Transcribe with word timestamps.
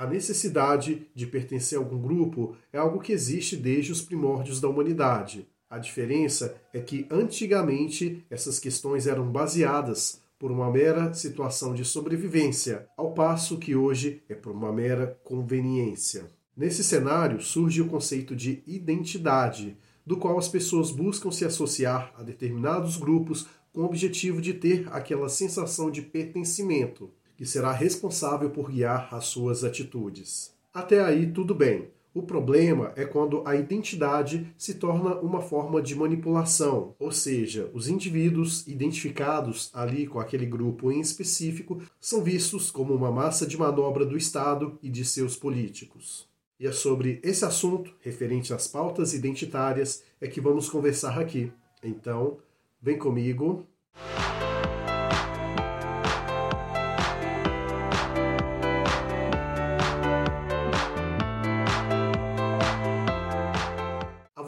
A 0.00 0.06
necessidade 0.06 1.06
de 1.14 1.26
pertencer 1.26 1.76
a 1.76 1.82
algum 1.82 2.00
grupo 2.00 2.56
é 2.72 2.78
algo 2.78 3.00
que 3.00 3.12
existe 3.12 3.54
desde 3.54 3.92
os 3.92 4.00
primórdios 4.00 4.58
da 4.58 4.66
humanidade. 4.66 5.46
A 5.68 5.78
diferença 5.78 6.56
é 6.72 6.80
que 6.80 7.06
antigamente 7.10 8.24
essas 8.30 8.58
questões 8.58 9.06
eram 9.06 9.30
baseadas 9.30 10.22
por 10.38 10.50
uma 10.50 10.70
mera 10.70 11.12
situação 11.12 11.74
de 11.74 11.84
sobrevivência, 11.84 12.88
ao 12.96 13.12
passo 13.12 13.58
que 13.58 13.76
hoje 13.76 14.22
é 14.26 14.34
por 14.34 14.52
uma 14.52 14.72
mera 14.72 15.20
conveniência. 15.22 16.24
Nesse 16.56 16.82
cenário 16.82 17.38
surge 17.42 17.82
o 17.82 17.86
conceito 17.86 18.34
de 18.34 18.62
identidade, 18.66 19.76
do 20.06 20.16
qual 20.16 20.38
as 20.38 20.48
pessoas 20.48 20.90
buscam 20.90 21.30
se 21.30 21.44
associar 21.44 22.10
a 22.16 22.22
determinados 22.22 22.96
grupos 22.96 23.46
com 23.70 23.82
o 23.82 23.84
objetivo 23.84 24.40
de 24.40 24.54
ter 24.54 24.88
aquela 24.90 25.28
sensação 25.28 25.90
de 25.90 26.00
pertencimento, 26.00 27.10
que 27.40 27.46
será 27.46 27.72
responsável 27.72 28.50
por 28.50 28.70
guiar 28.70 29.08
as 29.14 29.24
suas 29.24 29.64
atitudes. 29.64 30.52
Até 30.74 31.02
aí, 31.02 31.32
tudo 31.32 31.54
bem. 31.54 31.88
O 32.12 32.22
problema 32.22 32.92
é 32.96 33.06
quando 33.06 33.42
a 33.46 33.56
identidade 33.56 34.46
se 34.58 34.74
torna 34.74 35.14
uma 35.20 35.40
forma 35.40 35.80
de 35.80 35.94
manipulação, 35.94 36.94
ou 36.98 37.10
seja, 37.10 37.70
os 37.72 37.88
indivíduos 37.88 38.68
identificados 38.68 39.70
ali 39.72 40.06
com 40.06 40.20
aquele 40.20 40.44
grupo 40.44 40.92
em 40.92 41.00
específico 41.00 41.80
são 41.98 42.22
vistos 42.22 42.70
como 42.70 42.92
uma 42.92 43.10
massa 43.10 43.46
de 43.46 43.56
manobra 43.56 44.04
do 44.04 44.18
Estado 44.18 44.78
e 44.82 44.90
de 44.90 45.02
seus 45.02 45.34
políticos. 45.34 46.28
E 46.58 46.66
é 46.66 46.72
sobre 46.72 47.20
esse 47.22 47.46
assunto, 47.46 47.94
referente 48.00 48.52
às 48.52 48.68
pautas 48.68 49.14
identitárias, 49.14 50.02
é 50.20 50.28
que 50.28 50.42
vamos 50.42 50.68
conversar 50.68 51.18
aqui. 51.18 51.50
Então, 51.82 52.36
vem 52.82 52.98
comigo. 52.98 53.66